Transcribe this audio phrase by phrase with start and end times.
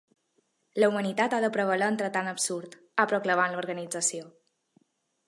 [0.83, 4.31] La humanitat ha de prevaler entre tant absurd, ha proclamat l’organització.